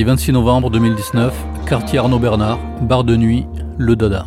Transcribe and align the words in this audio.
mardi 0.00 0.04
26 0.04 0.32
novembre 0.32 0.70
2019, 0.70 1.34
quartier 1.66 1.98
Arnaud 1.98 2.18
Bernard, 2.18 2.58
bar 2.82 3.04
de 3.04 3.16
nuit, 3.16 3.46
le 3.76 3.96
Dada. 3.96 4.26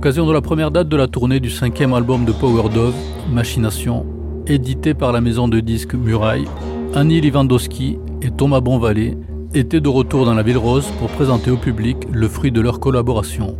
L'occasion 0.00 0.26
de 0.26 0.32
la 0.32 0.40
première 0.40 0.70
date 0.70 0.88
de 0.88 0.96
la 0.96 1.08
tournée 1.08 1.40
du 1.40 1.50
cinquième 1.50 1.92
album 1.92 2.24
de 2.24 2.32
Power 2.32 2.70
Dove, 2.70 2.94
Machination, 3.30 4.06
édité 4.46 4.94
par 4.94 5.12
la 5.12 5.20
maison 5.20 5.46
de 5.46 5.60
disques 5.60 5.92
Muraille, 5.92 6.46
Annie 6.94 7.20
Lewandowski 7.20 7.98
et 8.22 8.30
Thomas 8.30 8.60
Bonvalet 8.60 9.18
étaient 9.52 9.82
de 9.82 9.88
retour 9.90 10.24
dans 10.24 10.32
la 10.32 10.42
Ville 10.42 10.56
Rose 10.56 10.86
pour 10.98 11.08
présenter 11.08 11.50
au 11.50 11.58
public 11.58 11.98
le 12.10 12.28
fruit 12.28 12.50
de 12.50 12.62
leur 12.62 12.80
collaboration. 12.80 13.58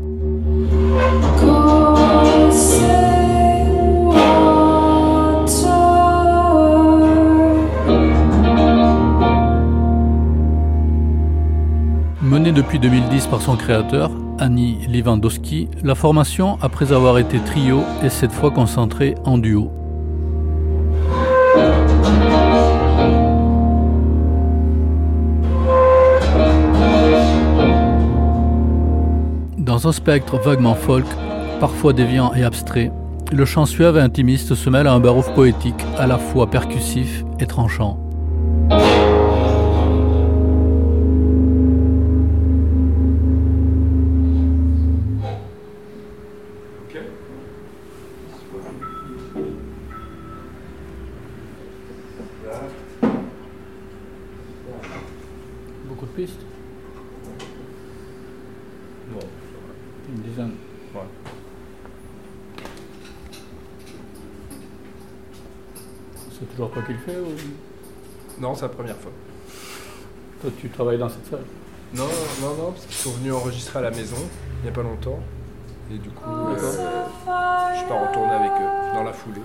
Menée 12.23 12.53
depuis 12.53 12.79
2010 12.79 13.27
par 13.27 13.43
son 13.43 13.57
créateur, 13.57 14.11
Annie 14.41 14.79
Lewandowski, 14.89 15.69
la 15.85 15.95
formation, 15.95 16.57
après 16.63 16.93
avoir 16.93 17.19
été 17.19 17.39
trio, 17.41 17.83
est 18.03 18.09
cette 18.09 18.33
fois 18.33 18.51
concentrée 18.51 19.15
en 19.27 19.37
duo. 19.37 19.71
Dans 29.59 29.87
un 29.87 29.93
spectre 29.93 30.39
vaguement 30.39 30.75
folk, 30.75 31.05
parfois 31.61 31.93
déviant 31.93 32.33
et 32.33 32.43
abstrait, 32.43 32.91
le 33.31 33.45
chant 33.45 33.67
suave 33.67 33.99
et 33.99 34.01
intimiste 34.01 34.55
se 34.55 34.71
mêle 34.71 34.87
à 34.87 34.95
un 34.95 35.01
barouf 35.01 35.31
poétique 35.35 35.85
à 35.99 36.07
la 36.07 36.17
fois 36.17 36.51
percussif 36.51 37.25
et 37.41 37.47
tranchant. 37.47 38.10
Une 60.11 60.23
dizaine. 60.23 60.53
ouais. 60.95 61.01
C'est 66.33 66.51
toujours 66.51 66.71
toi 66.71 66.83
qui 66.83 66.93
le 66.93 66.99
fais 66.99 67.19
ou? 67.19 68.41
Non, 68.41 68.55
c'est 68.55 68.63
la 68.63 68.69
première 68.71 68.97
fois. 68.97 69.13
toi 70.41 70.51
tu 70.59 70.69
travailles 70.71 70.99
dans 70.99 71.09
cette 71.09 71.27
salle? 71.27 71.45
Non, 71.95 72.07
non, 72.41 72.55
non, 72.57 72.73
parce 72.73 72.87
qu'ils 72.87 72.95
sont 72.97 73.11
venus 73.13 73.33
enregistrer 73.33 73.81
à 73.81 73.83
la 73.83 73.91
maison 73.91 74.17
il 74.61 74.63
n'y 74.65 74.69
a 74.69 74.73
pas 74.73 74.83
longtemps. 74.83 75.19
Et 75.93 75.99
du 75.99 76.09
coup, 76.11 76.31
euh, 76.31 76.57
je 76.57 77.89
pas 77.89 78.07
retourné 78.07 78.33
avec 78.33 78.51
eux 78.53 78.95
dans 78.95 79.03
la 79.03 79.13
foulée, 79.13 79.41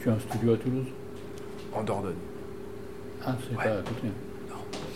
Tu 0.00 0.08
as 0.08 0.12
un 0.12 0.20
studio 0.20 0.54
à 0.54 0.56
Toulouse? 0.56 0.86
En 1.74 1.82
Dordogne. 1.82 2.14
Ah, 3.26 3.34
c'est 3.42 3.56
Ouais. 3.56 3.64
pas 3.64 3.70
à 3.78 3.82
côté. 3.82 4.06
Non. 4.48 4.54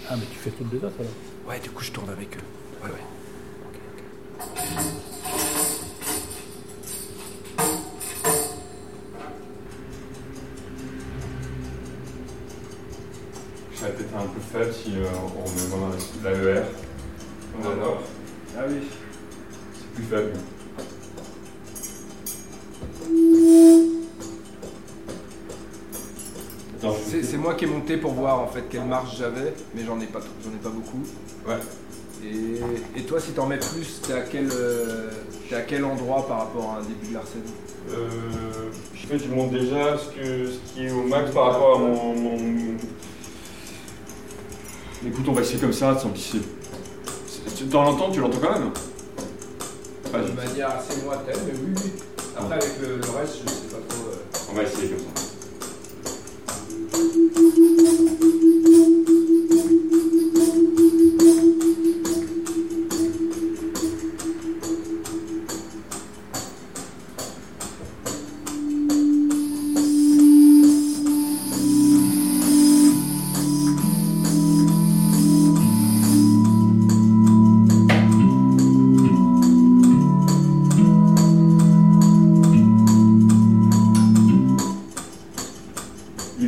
Ah, 0.09 0.15
mais 0.17 0.25
tu 0.31 0.39
fais 0.39 0.51
toutes 0.51 0.73
les 0.73 0.79
dates 0.79 0.93
alors? 1.01 1.13
Ouais, 1.49 1.59
du 1.59 1.71
coup, 1.71 1.83
je 1.83 1.91
tourne 1.91 2.11
avec 2.11 2.37
eux. 2.37 2.41
Ouais, 2.83 2.91
ouais. 2.91 2.97
Ça 13.75 13.87
va 13.87 13.93
peut-être 13.93 14.17
un 14.17 14.27
peu 14.27 14.41
faible 14.41 14.73
si 14.73 14.97
euh, 14.97 15.07
on 15.37 15.49
met 15.51 15.67
vraiment 15.69 15.91
l'AER. 16.25 16.65
On 17.59 17.63
va 17.63 17.75
voir. 17.75 17.99
Ah 18.57 18.63
oui. 18.69 18.81
C'est 19.75 19.89
plus 19.95 20.05
faible. 20.05 20.33
C'est 27.11 27.37
moi 27.39 27.55
qui 27.55 27.65
ai 27.65 27.69
monté 27.69 27.97
pour 27.97 28.13
voir 28.13 28.41
en 28.41 28.49
fait 28.49 28.63
quelle 28.69 28.85
marge 28.85 29.17
j'avais, 29.17 29.55
mais 29.75 29.85
j'en 29.85 29.99
ai 30.01 30.07
pas, 30.07 30.21
j'en 30.45 30.51
ai 30.51 30.61
pas 30.61 30.69
beaucoup. 30.69 31.03
Ouais. 31.47 31.57
Et, 32.25 32.99
et 33.01 33.03
toi, 33.03 33.19
si 33.21 33.33
t'en 33.33 33.47
mets 33.47 33.59
plus, 33.59 34.01
t'es 34.07 34.13
à 34.13 34.21
quel, 34.21 34.49
euh, 34.53 35.11
t'es 35.49 35.57
à 35.57 35.63
quel 35.63 35.85
endroit 35.85 36.27
par 36.27 36.39
rapport 36.39 36.71
à 36.77 36.79
un 36.79 36.83
début 36.83 37.09
de 37.09 37.15
l'arsenal 37.15 37.47
Euh, 37.91 38.09
je 38.95 39.01
sais 39.03 39.07
pas, 39.09 39.19
tu 39.19 39.29
montes 39.29 39.51
déjà 39.51 39.99
ce, 39.99 40.07
que, 40.15 40.47
ce 40.53 40.59
qui 40.73 40.87
est 40.87 40.93
au 40.93 41.03
max 41.03 41.31
par 41.33 41.53
rapport 41.53 41.77
à 41.77 41.79
mon. 41.81 42.15
mon- 42.15 42.77
Écoute, 45.05 45.25
on 45.29 45.33
va 45.33 45.41
essayer 45.41 45.59
comme 45.59 45.73
ça, 45.73 45.99
sans 45.99 46.11
pisser. 46.11 46.39
Tu 47.57 47.65
t'en 47.65 47.83
l'entends 47.83 48.11
Tu 48.13 48.21
l'entends 48.21 48.39
quand 48.41 48.53
même 48.53 48.71
Vas-y. 50.13 50.31
De 50.31 50.37
manière 50.37 50.71
assez 50.77 51.01
lointaine, 51.03 51.41
mais 51.47 51.53
oui, 51.55 51.75
oui. 51.85 51.93
Après, 52.37 52.55
avec 52.55 52.79
le, 52.81 52.97
le 52.99 53.19
reste, 53.19 53.39
je 53.45 53.51
sais 53.51 53.67
pas 53.69 53.81
trop. 53.89 54.05
euh, 54.11 54.51
On 54.51 54.55
va 54.55 54.63
essayer 54.63 54.89
comme 54.91 54.99
ça. 54.99 55.23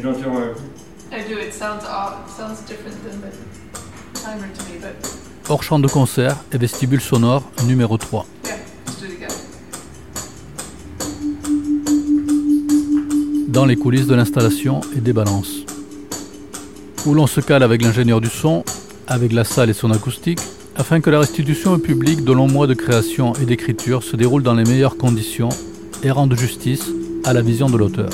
Don't 0.04 0.14
feel 0.20 0.30
my... 0.30 0.52
I 1.12 1.22
do. 1.26 1.38
It 1.38 1.52
sounds 1.52 1.84
odd. 1.84 2.26
It 2.26 2.32
sounds 2.32 2.60
different 2.66 2.96
than 3.04 3.20
the 3.22 3.30
timer 4.20 4.48
to 4.48 4.62
me, 4.64 4.78
but 4.80 4.94
Hors 5.48 5.62
champ 5.62 5.78
de 5.78 5.88
concert 5.88 6.36
et 6.52 6.58
vestibule 6.58 7.00
sonore 7.00 7.42
numéro 7.66 7.96
3. 7.98 8.26
yeah, 8.44 8.56
let's 8.86 9.00
do 9.00 9.06
it 9.06 9.12
again. 9.12 9.28
Dans 13.48 13.64
les 13.66 13.76
coulisses 13.76 14.06
de 14.06 14.14
l'installation 14.14 14.80
et 14.96 15.00
des 15.00 15.12
balances. 15.12 15.64
Où 17.06 17.14
l'on 17.14 17.26
se 17.26 17.40
cale 17.40 17.62
avec 17.62 17.82
l'ingénieur 17.82 18.20
du 18.20 18.28
son, 18.28 18.64
avec 19.06 19.32
la 19.32 19.44
salle 19.44 19.70
et 19.70 19.74
son 19.74 19.90
acoustique, 19.90 20.40
afin 20.76 21.00
que 21.00 21.10
la 21.10 21.20
restitution 21.20 21.72
au 21.72 21.78
public 21.78 22.24
de 22.24 22.32
longs 22.32 22.48
mois 22.50 22.66
de 22.66 22.74
création 22.74 23.34
et 23.34 23.44
d'écriture 23.44 24.02
se 24.02 24.16
déroule 24.16 24.42
dans 24.42 24.54
les 24.54 24.64
meilleures 24.64 24.96
conditions 24.96 25.50
et 26.02 26.10
rende 26.10 26.34
justice 26.36 26.86
à 27.24 27.32
la 27.32 27.42
vision 27.42 27.68
de 27.68 27.76
l'auteur. 27.76 28.10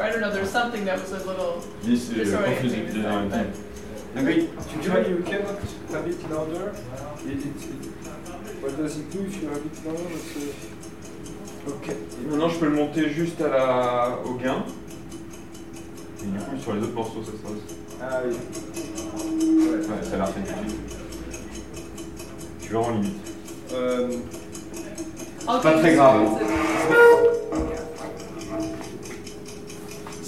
I 0.00 0.10
don't 0.10 0.20
know. 0.20 0.30
There's 0.32 0.50
something 0.50 0.84
that 0.84 1.00
was 1.00 1.12
a 1.12 1.24
little. 1.26 1.62
This 1.82 2.10
is 2.10 2.28
Disorienting 2.28 2.44
confusing 2.60 2.84
is 2.86 2.94
design. 2.94 3.28
that, 3.30 3.46
Okay, 4.16 4.40
You 4.42 4.82
try, 4.82 5.00
you 5.00 5.22
cannot 5.26 5.58
have 5.90 6.06
it 6.06 6.30
louder. 6.30 6.72
It, 7.26 7.38
it, 7.38 7.46
it, 7.46 8.62
what 8.62 8.76
does 8.76 8.96
it 8.98 9.10
do 9.10 9.20
if 9.24 9.42
you 9.42 9.48
have 9.48 9.58
it 9.58 9.84
louder? 9.84 10.08
It's, 10.14 10.36
uh. 10.36 10.70
Maintenant, 12.28 12.48
je 12.50 12.58
peux 12.58 12.66
le 12.66 12.72
monter 12.76 13.08
juste 13.10 13.40
à 13.40 13.48
la, 13.48 14.18
au 14.24 14.34
gain. 14.34 14.64
Et 16.22 16.26
du 16.26 16.38
coup, 16.38 16.56
sur 16.62 16.74
les 16.74 16.82
autres 16.82 16.92
morceaux, 16.94 17.22
ça 17.24 17.32
sera 17.32 17.52
aussi. 17.52 17.74
Ah 18.02 18.20
oui. 18.24 18.34
Ouais. 19.66 19.76
Ouais, 19.78 20.02
ça 20.02 20.14
a 20.14 20.16
l'air 20.18 20.26
synthétique. 20.28 20.76
Je 22.60 22.64
suis 22.64 22.74
vraiment 22.74 22.90
limite. 23.00 23.16
Euh, 23.72 24.08
Pas 25.46 25.58
très 25.60 25.94
grave, 25.94 26.28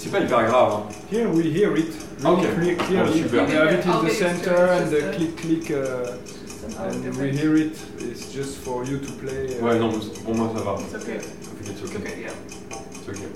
C'est 0.07 0.11
pas 0.11 0.19
hyper 0.25 0.45
grave. 0.47 0.71
Hein. 0.73 0.83
here 1.11 1.27
we 1.29 1.43
hear 1.51 1.75
it. 1.75 1.93
Ok. 2.23 2.41
Really 2.57 2.75
clear, 2.75 2.75
clearly. 2.77 3.09
Oh, 3.09 3.23
super. 3.23 3.45
We 3.45 3.53
have 3.53 3.71
it 3.73 3.85
in 3.85 3.91
the 3.91 4.01
get 4.01 4.03
used 4.03 4.19
to 4.19 4.25
it, 4.25 4.35
center 4.35 4.65
it's 4.65 4.81
and 4.81 4.91
the 4.91 5.17
click 5.17 5.37
click, 5.37 5.71
uh, 5.71 6.81
and 6.83 7.17
we 7.17 7.31
hear 7.31 7.55
it. 7.57 7.77
It's 7.99 8.31
just 8.33 8.57
for 8.59 8.85
you 8.85 8.99
to 8.99 9.11
play. 9.13 9.59
uh, 9.59 9.63
Ouais, 9.65 9.77
non, 9.79 9.91
pour 10.23 10.33
moi 10.35 10.49
ça 10.55 10.63
va. 10.63 10.77
It's 10.79 10.95
okay. 10.95 11.15
It's 11.17 11.69
It's 11.69 11.83
okay. 11.83 11.97
okay. 11.97 12.21
Yeah. 12.21 12.31
It's 12.71 13.09
okay. 13.09 13.29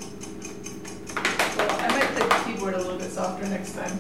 Well, 1.58 1.70
I 1.70 1.88
might 1.90 2.10
play 2.16 2.28
the 2.28 2.44
keyboard 2.46 2.74
a 2.74 2.78
little 2.78 2.98
bit 2.98 3.12
softer 3.12 3.48
next 3.48 3.74
time. 3.76 4.00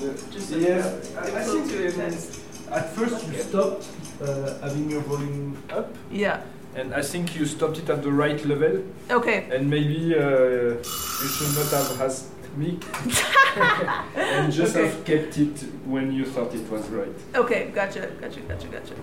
the- 0.00 0.18
Just 0.32 0.50
so 0.50 0.56
Yes, 0.56 0.84
it 0.86 1.16
I, 1.16 1.28
I 1.28 1.30
was 1.38 1.48
a 1.48 1.52
little 1.52 1.68
think 1.68 1.70
too 1.70 1.78
um, 1.78 2.06
intense. 2.06 2.40
at 2.72 2.92
first 2.96 3.26
you 3.28 3.38
stopped 3.38 3.86
uh, 4.20 4.58
having 4.62 4.90
your 4.90 5.02
volume 5.02 5.56
up, 5.70 5.94
Yeah. 6.10 6.40
And 6.76 6.92
I 6.94 7.02
think 7.02 7.36
you 7.36 7.46
stopped 7.46 7.78
it 7.78 7.88
at 7.88 8.02
the 8.02 8.10
right 8.12 8.44
level, 8.44 8.82
Okay. 9.10 9.48
and 9.52 9.68
maybe 9.70 10.14
uh, 10.14 10.20
you 10.20 11.28
should 11.34 11.54
not 11.56 11.70
have 11.70 12.00
asked 12.00 12.30
me, 12.56 12.78
and 14.16 14.52
just 14.52 14.76
Okay. 14.76 14.86
have 14.88 15.04
kept 15.04 15.38
it 15.38 15.62
when 15.86 16.12
you 16.12 16.24
thought 16.24 16.54
it 16.54 16.68
was 16.70 16.88
right. 16.88 17.14
Okay. 17.34 17.70
Gotcha. 17.74 18.08
Gotcha. 18.20 18.40
Gotcha. 18.40 18.68
Gotcha. 18.68 18.94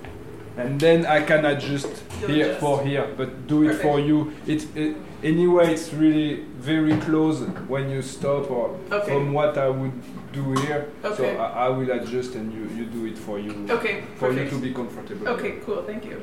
And 0.58 0.80
then 0.82 1.06
I 1.06 1.22
can 1.24 1.46
adjust 1.46 1.88
You'll 2.20 2.30
here 2.30 2.46
adjust. 2.48 2.60
for 2.60 2.84
here, 2.84 3.08
but 3.16 3.48
do 3.48 3.70
it 3.70 3.76
for 3.76 4.00
you. 4.02 4.34
It, 4.46 4.68
it 4.76 4.98
anyway, 5.24 5.72
it's 5.74 5.94
really 5.94 6.44
very 6.60 6.98
close 6.98 7.40
when 7.70 7.90
you 7.90 8.02
stop, 8.02 8.52
or 8.52 8.78
Okay. 8.92 9.12
from 9.14 9.32
what 9.32 9.58
I 9.58 9.70
would 9.70 9.94
do 10.34 10.52
here. 10.66 10.90
So 11.04 11.10
Okay. 11.14 11.38
I, 11.38 11.68
I 11.68 11.70
will 11.70 11.90
adjust, 11.92 12.36
and 12.36 12.52
you, 12.54 12.64
you 12.78 12.86
do 12.86 13.06
it 13.06 13.18
for 13.18 13.40
you, 13.40 13.66
Okay. 13.70 14.04
for 14.18 14.32
you 14.34 14.50
to 14.50 14.58
be 14.60 14.74
comfortable. 14.74 15.28
Okay. 15.30 15.60
Cool. 15.66 15.84
Thank 15.84 16.04
you. 16.06 16.22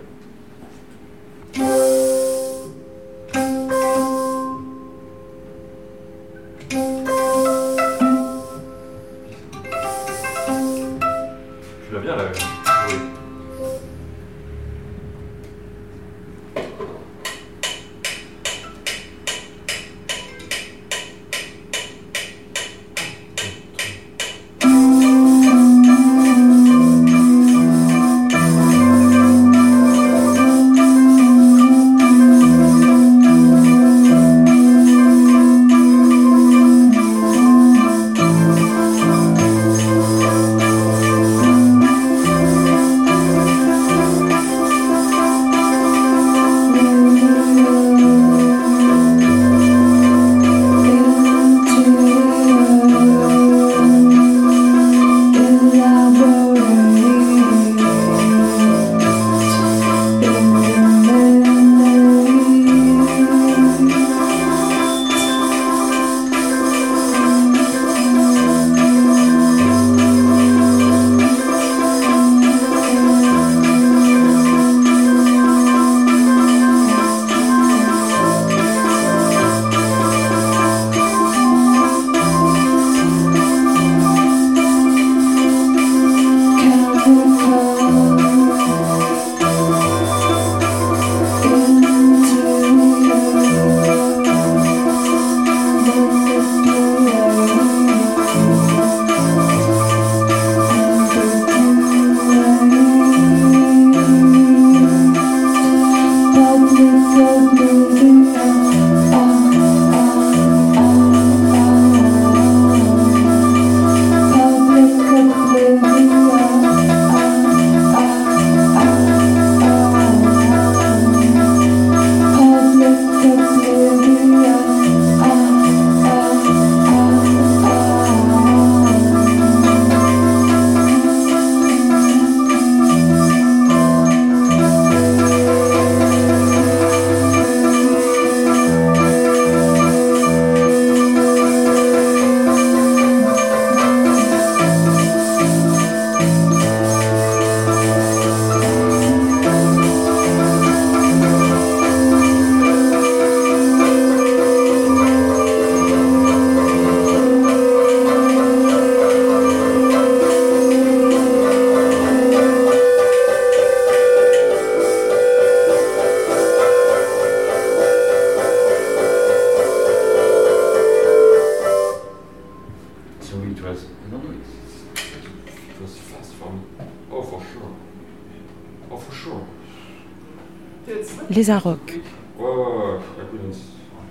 Les 181.38 181.50
Arocs. 181.50 182.00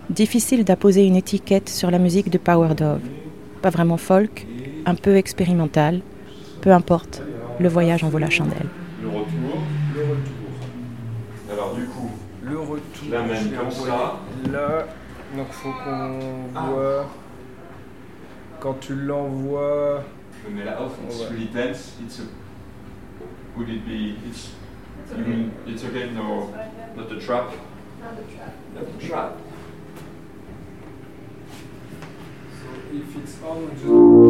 Difficile 0.10 0.64
d'apposer 0.64 1.04
une 1.06 1.18
étiquette 1.18 1.68
sur 1.68 1.92
la 1.92 2.00
musique 2.00 2.30
de 2.30 2.38
Power 2.38 2.74
Dove. 2.74 3.02
Pas 3.62 3.70
vraiment 3.70 3.98
folk, 3.98 4.48
un 4.86 4.96
peu 4.96 5.18
expérimental. 5.18 6.00
Peu 6.62 6.72
importe, 6.72 7.22
le 7.60 7.68
voyage 7.68 8.06
en 8.06 8.08
vaut 8.08 8.18
la 8.18 8.30
chandelle. 8.30 8.68
Le 9.02 9.10
retour. 9.10 9.28
Le 9.94 10.02
retour. 10.04 11.52
Alors 11.52 11.76
du 11.76 11.84
coup, 11.88 12.10
Le 12.46 12.60
retour. 12.62 13.12
La 13.12 13.24
même 13.24 13.44
je 13.52 13.58
comme 13.58 13.72
ça. 13.72 14.20
Là, 14.50 14.88
donc 15.36 15.48
faut 15.50 15.72
qu'on 15.84 16.20
Ah. 16.56 16.66
voit. 16.72 17.10
Quand 18.62 18.76
tu 18.80 18.96
l'envoies. 18.96 20.02
mais 20.56 20.64
là, 20.64 20.78
oh, 20.80 20.86
it's 21.10 21.20
Ouais. 21.20 21.28
really 21.30 21.48
tense. 21.48 21.98
It's 22.02 22.22
a. 22.22 23.58
Would 23.58 23.68
it 23.68 23.86
be? 23.86 24.16
It's. 24.30 24.52
It's 25.04 25.12
You 25.18 25.22
okay. 25.24 25.30
mean 25.30 25.50
it's 25.68 25.84
okay? 25.84 26.10
No, 26.16 26.50
not 26.98 27.10
the 27.10 27.20
trap. 27.20 27.54
Not 28.02 28.18
the 28.18 28.36
trap. 28.36 28.54
Not 28.74 29.00
the 29.00 29.08
trap. 29.08 29.38
So 32.60 32.68
if 32.92 33.16
it's 33.18 33.42
on, 33.44 33.70
just. 33.76 34.27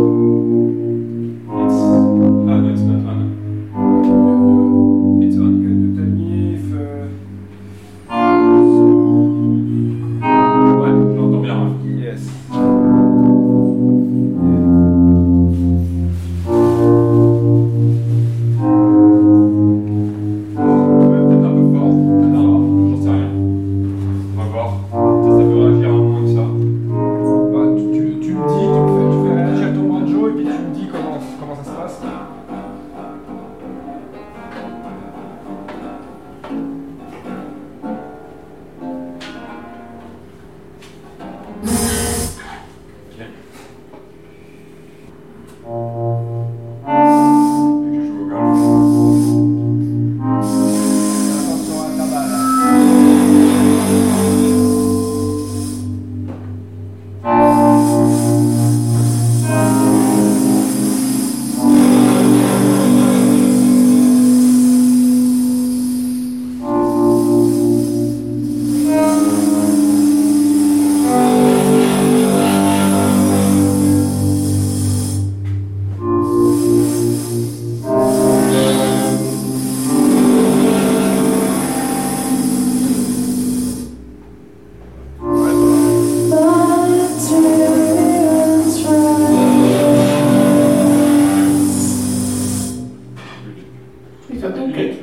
Good? 94.53 94.99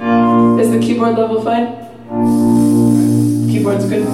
Is 0.61 0.71
the 0.71 0.79
keyboard 0.81 1.17
level 1.19 1.43
fine? 1.43 1.69
Keyboard's 3.51 3.85
good. 3.87 4.07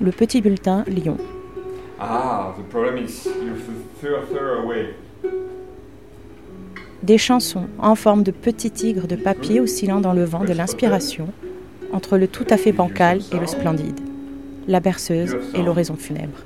Le 0.00 0.12
petit 0.12 0.40
bulletin 0.40 0.84
Lyon. 0.86 1.16
Ah, 1.98 2.54
the 2.56 2.62
problem 2.70 2.98
is 2.98 3.26
you're 3.26 3.56
further 4.00 4.62
away. 4.62 4.94
Des 7.02 7.18
chansons 7.18 7.68
en 7.78 7.94
forme 7.94 8.22
de 8.22 8.30
petits 8.32 8.70
tigres 8.70 9.06
de 9.06 9.16
papier 9.16 9.60
oscillant 9.60 10.00
dans 10.00 10.12
le 10.12 10.24
vent 10.24 10.44
de 10.44 10.52
l'inspiration, 10.52 11.28
entre 11.92 12.18
le 12.18 12.28
tout 12.28 12.46
à 12.50 12.56
fait 12.56 12.72
bancal 12.72 13.20
et 13.32 13.38
le 13.38 13.46
splendide, 13.46 13.98
la 14.68 14.80
berceuse 14.80 15.36
et 15.54 15.62
l'oraison 15.62 15.96
funèbre. 15.96 16.44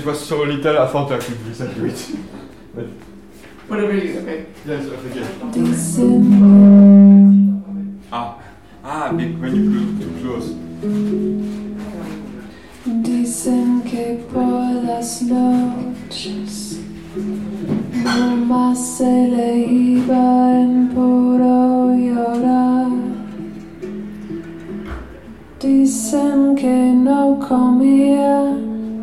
It 0.00 0.06
was 0.06 0.26
so 0.26 0.42
little, 0.42 0.78
I 0.78 0.86
thought 0.86 1.12
I 1.12 1.18
could 1.18 1.46
listen 1.46 1.74
to 1.74 1.84
it. 1.84 2.08
But 2.74 2.86
Whatever 3.68 3.94
you. 3.94 4.18
Okay. 4.20 4.46
yes, 4.66 4.86
I 4.86 4.94
it. 4.94 5.52
Dicen 5.52 6.22
Ah, 8.10 8.38
ah, 8.82 9.12
big 9.12 9.38
when 9.38 9.54
you 9.54 9.70
close, 9.70 9.92
too 10.00 10.12
close. 10.20 10.48
Dicen 13.04 13.82
que 13.82 14.24
por 14.32 14.82
las 14.82 15.22
noches 15.22 16.80
no 17.92 18.36
más 18.36 18.78
se 18.96 19.28
le 19.28 19.58
iba 19.66 20.60
en 20.62 20.88
puro 20.88 21.94
llorar. 21.94 22.90
Dicen 25.60 26.56
que 26.56 26.92
no 26.94 27.38
comía, 27.38 28.59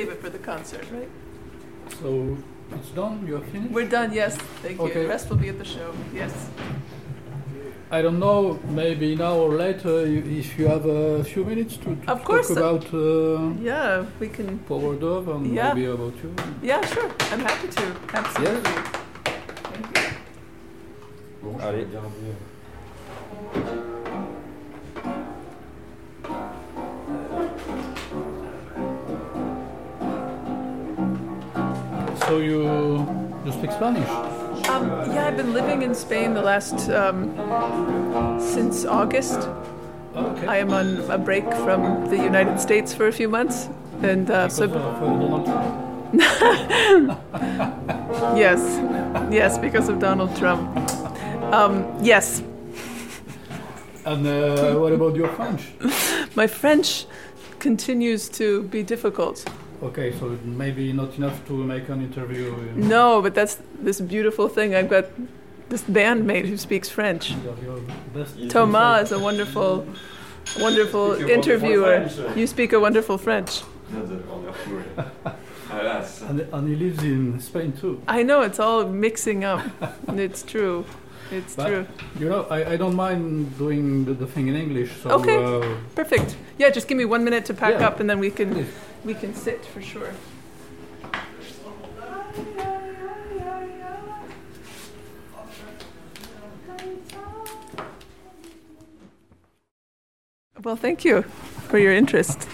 Save 0.00 0.12
it 0.12 0.20
for 0.22 0.30
the 0.30 0.38
concert, 0.38 0.86
right? 0.92 1.08
So 2.00 2.38
it's 2.72 2.88
done. 2.90 3.26
You're 3.26 3.40
finished. 3.52 3.70
We're 3.74 3.88
done. 3.88 4.14
Yes, 4.14 4.34
thank 4.62 4.80
you. 4.80 4.94
The 4.94 5.06
rest 5.06 5.28
will 5.28 5.36
be 5.36 5.50
at 5.50 5.58
the 5.58 5.64
show. 5.64 5.92
Yes. 6.14 6.32
I 7.90 8.00
don't 8.00 8.18
know. 8.18 8.58
Maybe 8.68 9.14
now 9.14 9.34
or 9.36 9.50
later, 9.50 10.06
if 10.06 10.58
you 10.58 10.68
have 10.68 10.86
a 10.86 11.22
few 11.24 11.44
minutes 11.44 11.76
to, 11.78 11.96
to 11.96 12.12
Of 12.12 12.24
course. 12.24 12.48
talk 12.48 12.56
about 12.56 12.84
uh, 12.94 13.52
Yeah, 13.60 14.06
we 14.18 14.28
can. 14.28 14.58
Power 14.60 14.94
Dove 14.96 15.28
and 15.28 15.52
Yeah. 15.54 15.74
maybe 15.74 15.86
about 15.86 16.14
you. 16.22 16.34
Yeah, 16.62 16.80
sure. 16.86 17.10
I'm 17.32 17.40
happy 17.40 17.68
to. 17.68 17.84
Absolutely. 18.14 18.76
Thank 19.68 19.98
you. 19.98 20.04
Bon, 21.42 21.58
je 21.58 21.84
vais 21.84 21.96
Allez. 23.66 23.89
So 32.30 32.38
you 32.38 32.62
you 33.44 33.50
speak 33.50 33.72
Spanish? 33.72 34.08
Um, 34.68 34.86
yeah, 35.10 35.26
I've 35.26 35.36
been 35.36 35.52
living 35.52 35.82
in 35.82 35.96
Spain 35.96 36.32
the 36.32 36.42
last 36.42 36.88
um, 36.90 37.34
since 38.38 38.84
August. 38.84 39.48
Okay. 40.14 40.46
I 40.46 40.58
am 40.58 40.72
on 40.72 41.10
a 41.10 41.18
break 41.18 41.42
from 41.64 42.08
the 42.08 42.16
United 42.16 42.60
States 42.60 42.94
for 42.94 43.08
a 43.08 43.12
few 43.12 43.28
months, 43.28 43.68
and 44.02 44.30
uh, 44.30 44.48
so 44.48 44.66
of 44.66 44.76
uh, 44.76 45.00
Donald 45.00 45.44
Trump. 45.44 47.18
yes, 48.38 48.60
yes, 49.32 49.58
because 49.58 49.88
of 49.88 49.98
Donald 49.98 50.36
Trump. 50.36 50.70
Um, 51.52 51.84
yes, 52.00 52.44
And 54.04 54.24
uh, 54.24 54.78
what 54.78 54.92
about 54.92 55.16
your 55.16 55.30
French? 55.34 55.62
my 56.36 56.46
French 56.46 57.06
continues 57.58 58.28
to 58.28 58.62
be 58.70 58.84
difficult. 58.84 59.44
Okay, 59.82 60.12
so 60.18 60.38
maybe 60.44 60.92
not 60.92 61.16
enough 61.16 61.46
to 61.48 61.52
make 61.54 61.88
an 61.88 62.02
interview. 62.02 62.54
No, 62.76 63.22
but 63.22 63.34
that's 63.34 63.58
this 63.80 64.00
beautiful 64.00 64.48
thing. 64.48 64.74
I've 64.74 64.90
got 64.90 65.06
this 65.70 65.82
bandmate 65.82 66.46
who 66.46 66.56
speaks 66.58 66.88
French. 66.90 67.30
you 67.30 67.36
have 67.48 67.62
your 67.62 67.80
best 68.14 68.50
Thomas 68.50 69.04
is 69.06 69.12
a 69.12 69.18
wonderful, 69.18 69.86
wonderful 70.58 71.14
Speak 71.14 71.28
interviewer. 71.28 71.92
wonderful 71.92 72.22
French. 72.24 72.36
You 72.38 72.46
speak 72.46 72.72
a 72.74 72.80
wonderful 72.80 73.16
French. 73.18 73.62
Not 73.90 74.08
that 74.08 74.26
wonderful. 74.28 74.82
Alas. 75.70 76.20
And, 76.22 76.40
and 76.40 76.68
he 76.68 76.74
lives 76.76 77.02
in 77.02 77.40
Spain 77.40 77.72
too. 77.72 78.02
I 78.06 78.22
know 78.22 78.42
it's 78.42 78.58
all 78.60 78.84
mixing 78.86 79.44
up. 79.44 79.64
it's 80.08 80.42
true. 80.42 80.84
It's 81.30 81.54
But- 81.54 81.68
true. 81.68 81.86
You 82.18 82.28
know, 82.28 82.46
I, 82.50 82.72
I 82.72 82.76
don't 82.76 82.96
mind 82.96 83.56
doing 83.56 84.04
the, 84.04 84.12
the 84.12 84.26
thing 84.26 84.48
in 84.48 84.56
English. 84.56 84.90
So 85.02 85.10
Okay. 85.10 85.36
uh, 85.42 85.76
Perfect. 85.94 86.36
Yeah, 86.58 86.68
just 86.70 86.86
give 86.88 86.98
me 86.98 87.04
one 87.06 87.22
minute 87.24 87.44
to 87.46 87.54
pack 87.54 87.74
Yeah. 87.80 87.86
up, 87.86 88.00
and 88.00 88.10
then 88.10 88.18
we 88.18 88.30
can 88.30 88.52
please. 88.52 88.66
We 89.04 89.14
can 89.14 89.34
sit 89.34 89.64
for 89.64 89.82
sure. 89.82 90.12
Well, 100.62 100.76
thank 100.76 101.04
you 101.04 101.22
for 101.68 101.78
your 101.78 101.92
interest. 101.92 102.46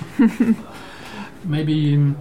maybe 1.45 1.95
um, 1.95 2.17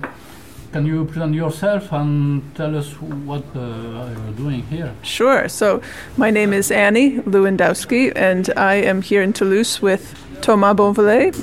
can 0.71 0.85
you 0.85 1.05
present 1.05 1.35
yourself 1.35 1.91
and 1.93 2.43
tell 2.55 2.75
us 2.75 2.91
what 2.99 3.43
uh, 3.55 4.09
you're 4.09 4.33
doing 4.35 4.63
here? 4.63 4.91
Sure. 5.03 5.47
So, 5.47 5.81
my 6.17 6.31
name 6.31 6.51
is 6.51 6.71
Annie 6.71 7.19
Lewandowski, 7.19 8.11
and 8.15 8.49
I 8.57 8.75
am 8.75 9.01
here 9.01 9.21
in 9.21 9.31
Toulouse 9.31 9.81
with 9.81 10.15
Thomas 10.41 10.75
Bonvalet 10.75 11.33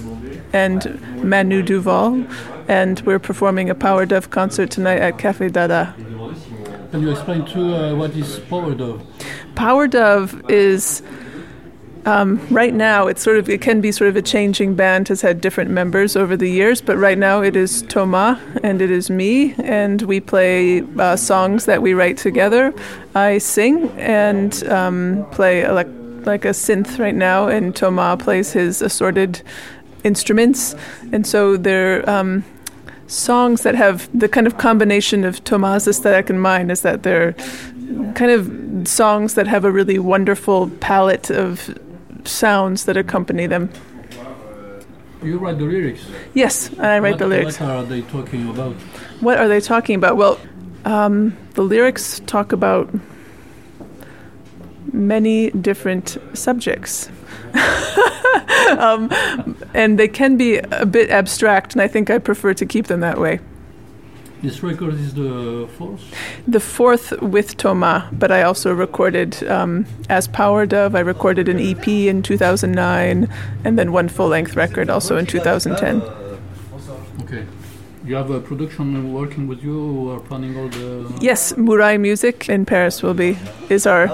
and 0.53 1.01
Manu 1.25 1.63
Duval, 1.63 2.27
and 2.69 3.01
we're 3.01 3.19
performing 3.19 3.71
a 3.71 3.75
Power 3.75 4.07
Dove 4.07 4.31
concert 4.31 4.71
tonight 4.71 4.99
at 4.99 5.19
Cafe 5.19 5.49
Dada. 5.49 5.95
Can 6.91 7.03
you 7.03 7.11
explain 7.11 7.47
to 7.47 7.75
uh, 7.75 7.95
what 7.95 8.11
is 8.11 8.39
Power 8.51 8.75
Dove? 8.75 9.03
Power 9.55 9.89
Dove 9.89 10.51
is 10.51 11.03
um, 12.05 12.45
right 12.51 12.75
now. 12.75 13.07
It's 13.07 13.23
sort 13.23 13.39
of 13.39 13.49
it 13.49 13.61
can 13.63 13.81
be 13.81 13.93
sort 13.93 14.11
of 14.11 14.17
a 14.17 14.23
changing 14.23 14.75
band. 14.75 15.09
Has 15.09 15.23
had 15.23 15.41
different 15.41 15.71
members 15.71 16.17
over 16.17 16.37
the 16.37 16.51
years, 16.51 16.83
but 16.83 16.97
right 16.99 17.17
now 17.17 17.43
it 17.43 17.57
is 17.57 17.83
Thomas 17.83 18.39
and 18.63 18.83
it 18.83 18.91
is 18.91 19.09
me, 19.09 19.55
and 19.55 20.03
we 20.03 20.21
play 20.21 20.83
uh, 20.99 21.17
songs 21.17 21.65
that 21.65 21.81
we 21.81 21.95
write 21.95 22.19
together. 22.19 22.75
I 23.15 23.39
sing 23.39 23.89
and 23.99 24.63
um, 24.69 25.27
play 25.33 25.63
elec- 25.63 26.27
like 26.27 26.45
a 26.45 26.51
synth 26.51 26.99
right 26.99 27.15
now, 27.15 27.49
and 27.49 27.75
Thomas 27.75 28.23
plays 28.23 28.53
his 28.53 28.83
assorted 28.83 29.43
instruments, 30.05 30.75
and 31.13 31.27
so 31.27 31.57
they're. 31.57 32.09
Um, 32.09 32.45
Songs 33.13 33.61
that 33.63 33.75
have 33.75 34.09
the 34.19 34.27
kind 34.27 34.47
of 34.47 34.57
combination 34.57 35.23
of 35.23 35.45
Thomas' 35.45 35.87
aesthetic 35.87 36.31
and 36.31 36.41
mine 36.41 36.71
is 36.71 36.81
that 36.81 37.03
they're 37.03 37.35
kind 38.15 38.31
of 38.31 38.89
songs 38.89 39.35
that 39.35 39.47
have 39.47 39.67
a 39.67 39.71
really 39.71 39.99
wonderful 39.99 40.71
palette 40.81 41.29
of 41.31 41.79
sounds 42.25 42.87
that 42.87 42.97
accompany 42.97 43.47
them. 43.47 43.71
You 45.23 45.37
write 45.39 45.59
the 45.59 45.65
lyrics. 45.65 46.07
Yes, 46.33 46.71
I 46.79 47.01
write 47.01 47.13
what, 47.13 47.19
the 47.19 47.27
lyrics. 47.27 47.61
What 47.61 47.69
are 47.69 47.85
they 47.85 48.01
talking 48.01 48.49
about? 48.49 48.73
What 49.21 49.37
are 49.37 49.47
they 49.47 49.61
talking 49.61 49.97
about? 49.97 50.17
Well, 50.17 50.41
um, 50.87 51.37
the 51.53 51.63
lyrics 51.63 52.19
talk 52.25 52.53
about 52.53 52.89
many 54.93 55.51
different 55.51 56.19
subjects. 56.35 57.09
um, 58.79 59.11
and 59.75 59.99
they 59.99 60.09
can 60.09 60.37
be 60.37 60.59
a 60.59 60.87
bit 60.87 61.11
abstract, 61.11 61.75
and 61.75 61.83
I 61.83 61.89
think 61.89 62.11
I 62.11 62.19
prefer 62.19 62.55
to 62.55 62.67
keep 62.67 62.87
them 62.87 63.01
that 63.01 63.19
way. 63.19 63.41
This 64.43 64.61
record 64.61 64.95
is 64.95 65.15
the 65.15 65.69
fourth. 65.79 66.03
The 66.49 66.59
fourth 66.59 67.13
with 67.23 67.57
Thomas, 67.57 68.03
but 68.13 68.33
I 68.33 68.43
also 68.43 68.75
recorded 68.75 69.41
um, 69.49 69.87
as 70.09 70.27
Power 70.27 70.67
Dove. 70.67 70.97
I 70.97 71.01
recorded 71.01 71.49
an 71.49 71.61
EP 71.61 71.87
in 71.87 72.23
2009, 72.23 73.33
and 73.65 73.79
then 73.79 73.93
one 73.93 74.09
full 74.09 74.29
length 74.29 74.57
record 74.57 74.91
also 74.91 75.17
in 75.17 75.27
2010. 75.27 76.22
You 78.05 78.17
have 78.17 78.31
a 78.31 78.41
production 78.41 79.13
working 79.13 79.47
with 79.47 79.63
you 79.63 79.73
who 79.73 80.11
are 80.11 80.19
planning 80.19 80.59
all 80.59 80.69
the. 80.69 81.19
Yes, 81.21 81.53
Murailles 81.53 82.01
Music 82.01 82.49
in 82.49 82.67
Paris 82.67 83.01
will 83.01 83.15
be 83.15 83.39
is 83.69 83.87
our 83.87 84.09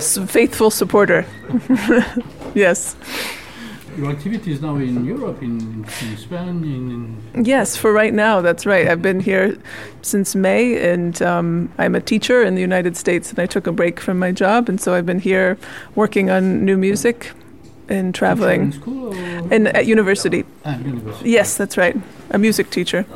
faithful 0.00 0.70
supporter. 0.70 1.26
yes, 2.54 2.96
Your 3.98 4.10
activities 4.10 4.62
now 4.62 4.76
in 4.76 5.04
Europe, 5.04 5.42
in, 5.42 5.84
in 5.84 6.16
Spain, 6.16 6.64
in, 6.64 7.20
in 7.34 7.44
yes. 7.44 7.76
For 7.76 7.92
right 7.92 8.14
now, 8.14 8.40
that's 8.40 8.64
right. 8.64 8.88
I've 8.88 9.02
been 9.02 9.20
here 9.20 9.58
since 10.00 10.34
May, 10.34 10.90
and 10.92 11.20
um, 11.20 11.70
I'm 11.76 11.94
a 11.94 12.00
teacher 12.00 12.42
in 12.42 12.54
the 12.54 12.62
United 12.62 12.96
States, 12.96 13.30
and 13.30 13.38
I 13.38 13.46
took 13.46 13.66
a 13.66 13.72
break 13.72 14.00
from 14.00 14.18
my 14.18 14.32
job, 14.32 14.70
and 14.70 14.80
so 14.80 14.94
I've 14.94 15.06
been 15.06 15.20
here 15.20 15.58
working 15.94 16.30
on 16.30 16.64
new 16.64 16.78
music 16.78 17.32
and 17.88 17.98
in 18.06 18.12
traveling 18.12 18.72
school 18.72 19.14
or 19.14 19.52
and 19.52 19.68
at 19.68 19.86
university. 19.86 20.44
ah, 20.64 20.78
university. 20.78 21.30
Yes, 21.30 21.56
that's 21.56 21.76
right. 21.76 21.96
A 22.34 22.38
music 22.38 22.70
teacher. 22.70 23.06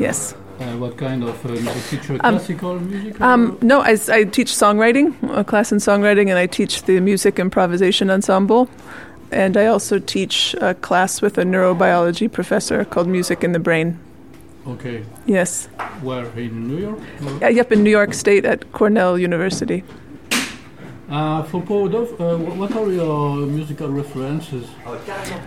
Yes. 0.00 0.34
Uh, 0.58 0.64
what 0.78 0.96
kind 0.98 1.22
of 1.22 1.46
uh, 1.46 1.50
music 1.50 1.84
teacher? 1.90 2.14
Um, 2.14 2.34
Classical 2.38 2.80
music? 2.80 3.20
Um, 3.20 3.56
no, 3.62 3.80
I, 3.80 3.96
I 4.10 4.24
teach 4.24 4.50
songwriting, 4.52 5.14
a 5.36 5.44
class 5.44 5.70
in 5.70 5.78
songwriting, 5.78 6.28
and 6.28 6.36
I 6.38 6.46
teach 6.48 6.82
the 6.82 6.98
music 6.98 7.38
improvisation 7.38 8.10
ensemble. 8.10 8.68
And 9.30 9.56
I 9.56 9.66
also 9.66 10.00
teach 10.00 10.56
a 10.60 10.74
class 10.74 11.22
with 11.22 11.38
a 11.38 11.44
neurobiology 11.44 12.32
professor 12.32 12.84
called 12.84 13.06
Music 13.06 13.44
in 13.44 13.52
the 13.52 13.60
Brain. 13.60 13.96
okay. 14.66 15.04
Yes. 15.26 15.66
Where 16.02 16.26
in 16.36 16.66
New 16.68 16.78
York? 16.78 16.98
or- 17.24 17.44
Uh, 17.46 17.48
yep, 17.50 17.70
in 17.70 17.84
New 17.84 17.90
York 17.90 18.12
State 18.14 18.44
at 18.44 18.72
Cornell 18.72 19.16
University. 19.18 19.84
Uh, 21.08 21.42
for 21.44 21.62
Power 21.62 21.88
Dove, 21.88 22.20
uh, 22.20 22.36
what 22.36 22.70
are 22.76 22.90
your 22.90 23.36
musical 23.46 23.88
references? 23.88 24.68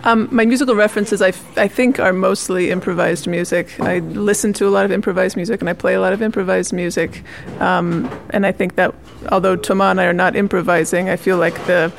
Um, 0.02 0.28
my 0.32 0.44
musical 0.44 0.74
references, 0.74 1.22
I, 1.22 1.28
f- 1.28 1.56
I 1.56 1.68
think, 1.68 2.00
are 2.00 2.12
mostly 2.12 2.70
improvised 2.70 3.28
music. 3.28 3.78
I 3.78 4.00
listen 4.00 4.52
to 4.54 4.66
a 4.66 4.70
lot 4.70 4.84
of 4.84 4.90
improvised 4.90 5.36
music 5.36 5.60
and 5.60 5.70
I 5.70 5.72
play 5.74 5.94
a 5.94 6.00
lot 6.00 6.12
of 6.12 6.20
improvised 6.20 6.72
music. 6.72 7.22
Um, 7.60 8.10
and 8.30 8.44
I 8.44 8.50
think 8.50 8.74
that 8.74 8.92
although 9.30 9.54
Thomas 9.54 9.92
and 9.92 10.00
I 10.00 10.06
are 10.06 10.12
not 10.12 10.34
improvising, 10.34 11.08
I 11.08 11.14
feel 11.14 11.36
like 11.36 11.54
the 11.66 11.92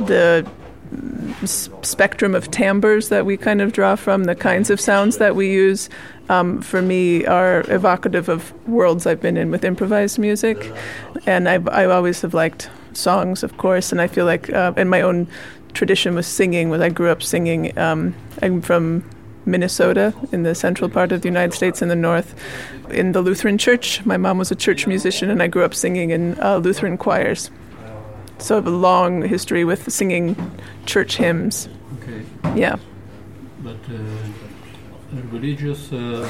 the 0.00 0.46
spectrum 1.44 2.34
of 2.34 2.50
timbres 2.50 3.08
that 3.08 3.26
we 3.26 3.36
kind 3.36 3.60
of 3.60 3.72
draw 3.72 3.96
from, 3.96 4.24
the 4.24 4.34
kinds 4.34 4.70
of 4.70 4.80
sounds 4.80 5.18
that 5.18 5.36
we 5.36 5.50
use, 5.50 5.88
um, 6.28 6.60
for 6.62 6.82
me 6.82 7.24
are 7.26 7.60
evocative 7.70 8.28
of 8.28 8.52
worlds 8.66 9.06
I've 9.06 9.20
been 9.20 9.36
in 9.36 9.50
with 9.50 9.64
improvised 9.64 10.18
music. 10.18 10.72
And 11.26 11.48
I've, 11.48 11.68
I 11.68 11.84
always 11.86 12.22
have 12.22 12.34
liked 12.34 12.70
songs, 12.92 13.42
of 13.42 13.56
course, 13.56 13.92
and 13.92 14.00
I 14.00 14.06
feel 14.06 14.24
like 14.24 14.52
uh, 14.52 14.72
in 14.76 14.88
my 14.88 15.00
own 15.02 15.28
tradition 15.74 16.14
with 16.14 16.26
singing, 16.26 16.70
when 16.70 16.82
I 16.82 16.88
grew 16.88 17.10
up 17.10 17.22
singing, 17.22 17.76
um, 17.78 18.14
I'm 18.42 18.62
from 18.62 19.04
Minnesota 19.44 20.12
in 20.32 20.42
the 20.42 20.54
central 20.54 20.90
part 20.90 21.12
of 21.12 21.22
the 21.22 21.28
United 21.28 21.54
States 21.54 21.80
in 21.80 21.88
the 21.88 21.96
north 21.96 22.34
in 22.90 23.12
the 23.12 23.22
Lutheran 23.22 23.58
church. 23.58 24.04
My 24.04 24.16
mom 24.16 24.38
was 24.38 24.50
a 24.50 24.56
church 24.56 24.86
musician, 24.86 25.30
and 25.30 25.42
I 25.42 25.46
grew 25.46 25.64
up 25.64 25.74
singing 25.74 26.10
in 26.10 26.38
uh, 26.40 26.56
Lutheran 26.56 26.98
choirs. 26.98 27.50
So 28.38 28.54
I 28.54 28.58
have 28.58 28.66
a 28.66 28.70
long 28.70 29.22
history 29.22 29.64
with 29.64 29.90
singing 29.90 30.36
church 30.84 31.16
hymns. 31.16 31.68
Okay, 32.02 32.22
Yeah. 32.54 32.76
but 33.62 33.76
uh, 33.90 35.20
religious 35.32 35.92
uh. 35.92 36.28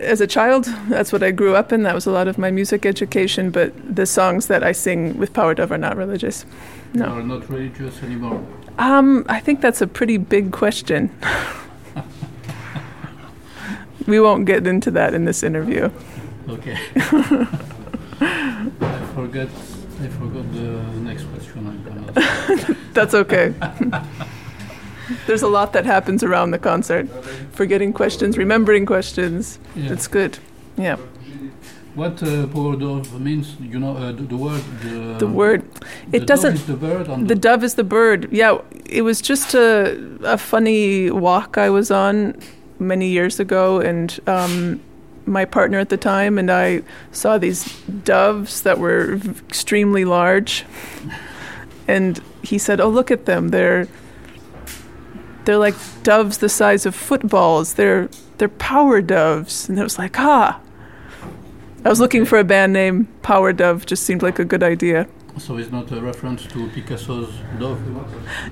As 0.00 0.20
a 0.20 0.26
child, 0.26 0.64
that's 0.88 1.12
what 1.12 1.22
I 1.22 1.30
grew 1.30 1.54
up 1.54 1.72
in. 1.72 1.82
That 1.82 1.94
was 1.94 2.06
a 2.06 2.10
lot 2.10 2.28
of 2.28 2.38
my 2.38 2.50
music 2.50 2.86
education, 2.86 3.50
but 3.50 3.72
the 3.96 4.06
songs 4.06 4.46
that 4.46 4.62
I 4.62 4.72
sing 4.72 5.18
with 5.18 5.32
Power 5.32 5.54
Dove 5.54 5.70
are 5.72 5.78
not 5.78 5.96
religious. 5.96 6.46
No. 6.94 7.06
are 7.06 7.22
not 7.22 7.48
religious 7.50 8.02
anymore. 8.02 8.44
Um, 8.78 9.24
I 9.28 9.40
think 9.40 9.60
that's 9.60 9.82
a 9.82 9.86
pretty 9.86 10.16
big 10.16 10.52
question. 10.52 11.10
we 14.06 14.18
won't 14.18 14.46
get 14.46 14.66
into 14.66 14.90
that 14.92 15.14
in 15.14 15.24
this 15.24 15.42
interview. 15.42 15.90
Okay. 16.48 16.78
I 18.20 19.06
forgot. 19.14 19.48
I 20.02 20.08
forgot 20.08 20.52
the 20.52 20.82
next 21.02 21.24
question. 21.24 21.33
I'm 22.16 22.46
gonna 22.48 22.62
ask. 22.62 22.92
That's 22.92 23.14
okay. 23.14 23.54
There's 25.26 25.42
a 25.42 25.48
lot 25.48 25.72
that 25.74 25.84
happens 25.84 26.22
around 26.22 26.52
the 26.52 26.58
concert. 26.58 27.08
Forgetting 27.52 27.92
questions, 27.92 28.38
remembering 28.38 28.86
questions. 28.86 29.58
Yeah. 29.76 29.92
It's 29.92 30.06
good. 30.08 30.38
Yeah. 30.76 30.96
What 31.94 32.22
uh, 32.22 32.46
power 32.48 32.74
dove 32.76 33.20
means? 33.20 33.54
You 33.60 33.78
know 33.78 33.96
uh, 33.96 34.12
the, 34.12 34.22
the 34.22 34.36
word. 34.36 34.62
The, 34.82 35.16
The 35.18 35.26
word. 35.26 35.62
It 36.10 36.20
dove 36.20 36.26
doesn't. 36.26 36.54
is 36.54 36.66
the 36.66 36.74
bird. 36.76 37.08
And 37.08 37.28
The 37.28 37.36
dove 37.36 37.62
is 37.62 37.74
the 37.74 37.84
bird. 37.84 38.28
Yeah, 38.32 38.58
it 38.86 39.02
was 39.02 39.20
just 39.20 39.54
a, 39.54 39.96
a 40.24 40.36
funny 40.36 41.10
walk 41.10 41.56
I 41.58 41.70
was 41.70 41.90
on 41.92 42.34
many 42.80 43.08
years 43.10 43.38
ago, 43.38 43.80
and 43.80 44.18
um, 44.26 44.80
my 45.26 45.44
partner 45.44 45.78
at 45.78 45.88
the 45.90 45.96
time 45.96 46.36
and 46.36 46.50
I 46.50 46.82
saw 47.12 47.38
these 47.38 47.64
doves 48.04 48.62
that 48.62 48.78
were 48.78 49.20
extremely 49.48 50.04
large, 50.04 50.64
and 51.86 52.20
he 52.42 52.58
said, 52.58 52.80
"Oh, 52.80 52.88
look 52.88 53.10
at 53.10 53.26
them! 53.26 53.48
They're 53.48 53.88
they're 55.44 55.58
like 55.58 55.74
doves 56.02 56.38
the 56.38 56.48
size 56.48 56.86
of 56.86 56.94
footballs. 56.94 57.74
They're 57.74 58.08
they're 58.38 58.48
power 58.48 59.00
doves." 59.00 59.68
And 59.68 59.78
it 59.78 59.82
was 59.82 59.98
like, 59.98 60.18
ah. 60.18 60.60
I 61.84 61.90
was 61.90 62.00
looking 62.00 62.24
for 62.24 62.38
a 62.38 62.44
band 62.44 62.72
name. 62.72 63.08
Power 63.20 63.52
Dove 63.52 63.84
just 63.84 64.04
seemed 64.04 64.22
like 64.22 64.38
a 64.38 64.44
good 64.44 64.62
idea. 64.62 65.06
So 65.36 65.58
it's 65.58 65.70
not 65.70 65.90
a 65.92 66.00
reference 66.00 66.46
to 66.46 66.68
Picasso's 66.70 67.34
dove. 67.58 67.78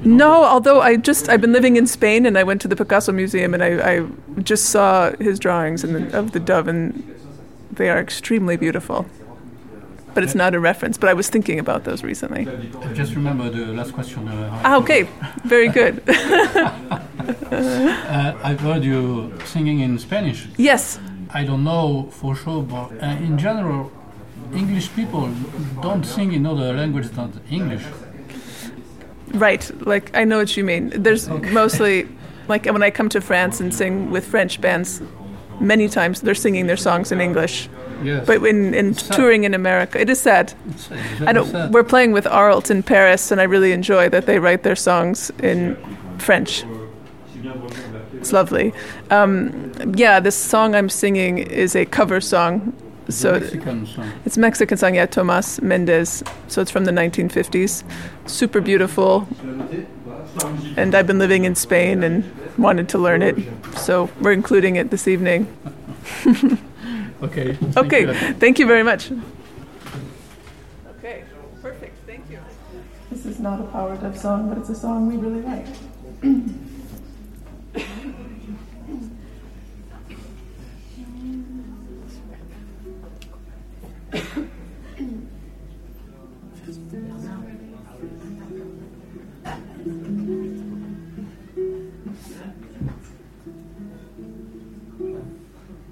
No, 0.04 0.44
although 0.44 0.80
I 0.80 0.96
just 0.96 1.30
I've 1.30 1.40
been 1.40 1.52
living 1.52 1.76
in 1.76 1.86
Spain 1.86 2.26
and 2.26 2.36
I 2.36 2.42
went 2.42 2.60
to 2.62 2.68
the 2.68 2.76
Picasso 2.76 3.12
Museum 3.12 3.54
and 3.54 3.62
I, 3.62 3.92
I 3.92 4.06
just 4.42 4.66
saw 4.66 5.12
his 5.16 5.38
drawings 5.38 5.82
and 5.82 6.12
of 6.12 6.32
the 6.32 6.40
dove 6.40 6.68
and 6.68 7.02
they 7.70 7.88
are 7.88 7.98
extremely 7.98 8.56
beautiful. 8.56 9.06
But 10.14 10.22
it's 10.24 10.34
not 10.34 10.54
a 10.54 10.60
reference. 10.60 10.98
But 10.98 11.08
I 11.10 11.14
was 11.14 11.28
thinking 11.30 11.58
about 11.58 11.84
those 11.84 12.02
recently. 12.04 12.46
I 12.82 12.92
just 12.92 13.14
remember 13.14 13.48
the 13.50 13.66
last 13.72 13.92
question. 13.92 14.28
Uh, 14.28 14.60
Ah, 14.64 14.76
okay, 14.78 15.08
very 15.44 15.68
good. 15.68 16.02
Uh, 17.52 18.34
I've 18.42 18.60
heard 18.60 18.82
you 18.84 19.32
singing 19.44 19.80
in 19.80 19.98
Spanish. 19.98 20.46
yes, 20.56 20.98
I 21.30 21.44
don't 21.44 21.62
know 21.64 22.08
for 22.10 22.34
sure, 22.34 22.62
but 22.62 22.90
uh, 23.00 23.06
in 23.26 23.38
general, 23.38 23.90
English 24.54 24.88
people 24.96 25.28
don't 25.82 26.04
sing 26.04 26.32
in 26.32 26.46
other 26.46 26.72
languages 26.72 27.10
than 27.12 27.32
English. 27.50 27.84
right. 29.34 29.70
Like 29.86 30.10
I 30.16 30.24
know 30.24 30.38
what 30.38 30.56
you 30.56 30.64
mean. 30.64 30.90
There's 31.02 31.28
mostly 31.28 32.08
like 32.48 32.66
when 32.66 32.82
I 32.82 32.90
come 32.90 33.08
to 33.10 33.20
France 33.20 33.60
and 33.60 33.72
sing 33.74 34.10
with 34.10 34.26
French 34.26 34.60
bands. 34.60 35.00
Many 35.60 35.88
times 35.88 36.20
they're 36.22 36.34
singing 36.34 36.66
their 36.66 36.76
songs 36.78 37.12
in 37.12 37.20
English, 37.20 37.68
Yes. 38.02 38.26
but 38.26 38.44
in, 38.44 38.74
in 38.74 38.94
touring 38.94 39.44
in 39.44 39.54
America, 39.54 40.00
it 40.00 40.08
is 40.10 40.20
sad. 40.20 40.52
it's, 40.70 40.90
it's 40.90 41.22
I 41.22 41.32
don't. 41.32 41.48
sad. 41.50 41.72
We're 41.72 41.84
playing 41.84 42.12
with 42.12 42.24
Arlt 42.26 42.70
in 42.70 42.82
Paris, 42.82 43.30
and 43.30 43.40
I 43.40 43.44
really 43.44 43.72
enjoy 43.72 44.08
that 44.10 44.26
they 44.26 44.38
write 44.38 44.62
their 44.62 44.76
songs 44.76 45.30
in 45.42 45.76
French. 46.18 46.64
It's 48.14 48.32
lovely. 48.32 48.72
Um, 49.10 49.72
yeah, 49.96 50.20
this 50.20 50.36
song 50.36 50.74
I'm 50.74 50.88
singing 50.88 51.38
is 51.38 51.74
a 51.74 51.84
cover 51.84 52.20
song. 52.20 52.72
It's 53.08 53.16
So 53.16 53.32
Mexican 53.40 53.86
song. 53.86 54.12
it's 54.24 54.38
Mexican 54.38 54.76
song, 54.78 54.94
yeah, 54.94 55.06
Tomas 55.06 55.60
Mendez. 55.60 56.22
So 56.46 56.60
it's 56.62 56.70
from 56.70 56.84
the 56.84 56.92
1950s. 56.92 57.82
Super 58.26 58.60
beautiful. 58.60 59.26
And 60.76 60.94
I've 60.94 61.06
been 61.08 61.18
living 61.18 61.44
in 61.44 61.54
Spain 61.56 62.02
and 62.04 62.24
wanted 62.58 62.88
to 62.90 62.98
learn 62.98 63.22
it. 63.22 63.36
So 63.76 64.08
we're 64.20 64.32
including 64.32 64.76
it 64.76 64.90
this 64.90 65.08
evening. 65.08 65.46
Okay. 67.22 67.54
thank 67.54 67.76
Okay, 67.76 68.00
you. 68.02 68.14
thank 68.34 68.58
you 68.58 68.66
very 68.66 68.82
much. 68.82 69.10
Okay, 70.98 71.22
perfect. 71.62 71.96
Thank 72.06 72.28
you. 72.30 72.40
This 73.10 73.26
is 73.26 73.38
not 73.38 73.60
a 73.60 73.64
Power 73.64 73.96
Dove 73.96 74.18
song, 74.18 74.48
but 74.48 74.58
it's 74.58 74.70
a 74.70 74.74
song 74.74 75.06
we 75.06 75.16
really 75.16 75.42
like. 75.42 75.66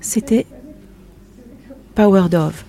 C'était 0.01 0.45
Power 1.95 2.29
Dove. 2.31 2.65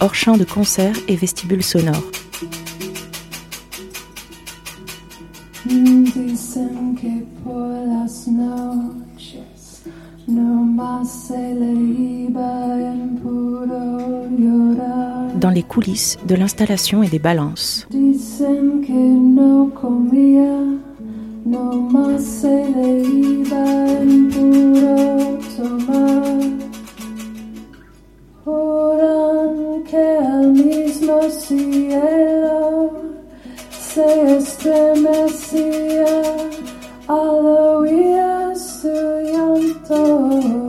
Hors 0.00 0.14
champ 0.14 0.36
de 0.36 0.44
concert 0.44 0.94
et 1.08 1.16
vestibule 1.16 1.62
sonore. 1.62 2.02
Dans 15.40 15.50
les 15.50 15.62
coulisses 15.62 16.18
de 16.26 16.34
l'installation 16.34 17.02
et 17.02 17.08
des 17.08 17.18
balances. 17.18 17.88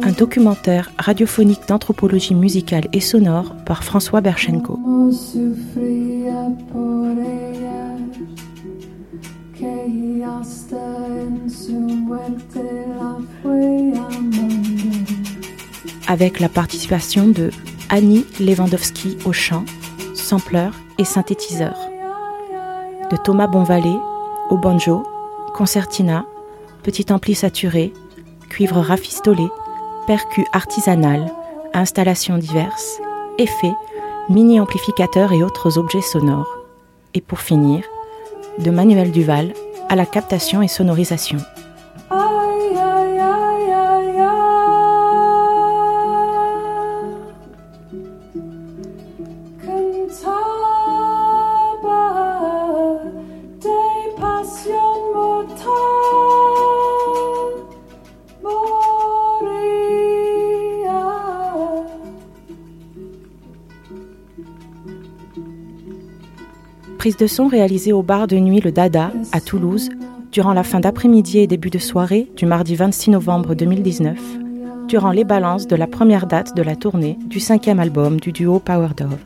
Un 0.05 0.11
documentaire 0.17 0.91
radiophonique 0.97 1.67
d'anthropologie 1.67 2.33
musicale 2.33 2.87
et 2.93 3.01
sonore 3.01 3.55
par 3.65 3.83
François 3.83 4.21
Berchenko. 4.21 4.79
Avec 16.13 16.39
la 16.39 16.47
participation 16.47 17.27
de 17.27 17.49
Annie 17.89 18.23
Lewandowski 18.39 19.17
au 19.25 19.33
chant, 19.33 19.65
sampleur 20.13 20.71
et 20.99 21.05
synthétiseur, 21.05 21.75
de 23.09 23.17
Thomas 23.17 23.47
Bonvalet 23.47 23.97
au 24.51 24.57
banjo, 24.57 25.01
concertina, 25.55 26.27
petit 26.83 27.11
ampli 27.11 27.33
saturé, 27.33 27.91
cuivre 28.47 28.79
rafistolé, 28.79 29.47
percus 30.05 30.45
artisanal, 30.53 31.33
installations 31.73 32.37
diverses, 32.37 32.99
effets, 33.39 33.73
mini-amplificateurs 34.29 35.33
et 35.33 35.41
autres 35.41 35.79
objets 35.79 36.01
sonores. 36.01 36.59
Et 37.15 37.21
pour 37.21 37.39
finir, 37.39 37.83
de 38.59 38.69
Manuel 38.69 39.11
Duval 39.11 39.51
à 39.89 39.95
la 39.95 40.05
captation 40.05 40.61
et 40.61 40.67
sonorisation. 40.67 41.39
Prise 67.03 67.17
de 67.17 67.27
son 67.27 67.47
réalisée 67.47 67.91
au 67.91 68.01
bar 68.01 68.27
de 68.27 68.37
nuit 68.37 68.61
Le 68.61 68.71
Dada 68.71 69.11
à 69.33 69.41
Toulouse 69.41 69.89
durant 70.31 70.53
la 70.53 70.63
fin 70.63 70.79
d'après-midi 70.79 71.39
et 71.39 71.47
début 71.47 71.69
de 71.69 71.77
soirée 71.77 72.31
du 72.37 72.45
mardi 72.45 72.75
26 72.77 73.09
novembre 73.09 73.55
2019, 73.55 74.17
durant 74.87 75.11
les 75.11 75.25
balances 75.25 75.67
de 75.67 75.75
la 75.75 75.85
première 75.85 76.27
date 76.27 76.55
de 76.55 76.61
la 76.61 76.77
tournée 76.77 77.19
du 77.25 77.41
cinquième 77.41 77.81
album 77.81 78.21
du 78.21 78.31
duo 78.31 78.59
Power 78.59 78.91
Dove. 78.95 79.17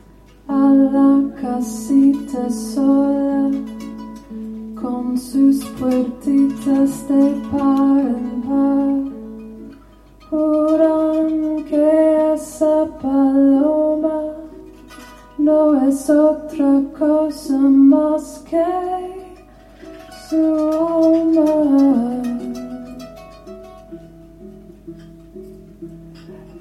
Cosa 16.98 17.56
más 17.56 18.44
que 18.48 18.64
su 20.28 20.36
alma. 20.36 22.22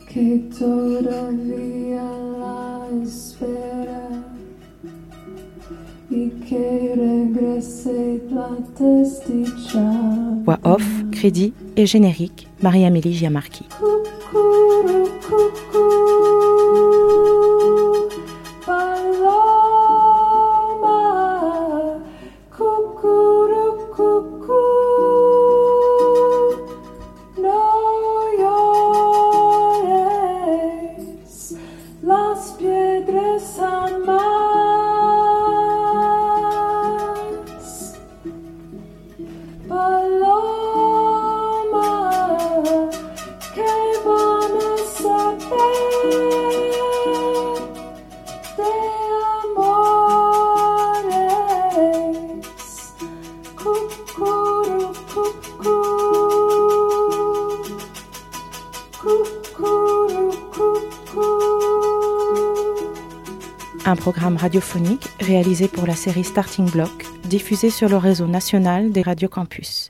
Que 0.09 0.39
todavía 0.57 2.03
la 2.39 2.87
espera 3.03 4.07
y 6.09 6.29
que 6.47 6.93
regrese 6.95 8.21
la 8.31 8.49
desdicha. 8.79 9.91
Voix 10.45 10.59
off, 10.63 10.85
crédit 11.11 11.53
et 11.75 11.85
générique, 11.85 12.47
Marie-Amélie 12.61 13.13
Giamarchi. 13.13 13.65
Cucuru, 13.69 15.09
cucuru. 15.27 16.06
Radiophonique 64.37 65.09
réalisé 65.19 65.67
pour 65.67 65.85
la 65.85 65.95
série 65.95 66.23
Starting 66.23 66.69
Block, 66.71 67.05
diffusé 67.25 67.69
sur 67.69 67.89
le 67.89 67.97
réseau 67.97 68.27
national 68.27 68.91
des 68.91 69.01
radios 69.01 69.27
campus. 69.27 69.86